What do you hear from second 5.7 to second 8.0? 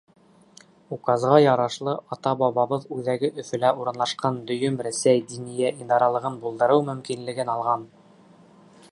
идаралығын булдырыу мөмкинлеген алған.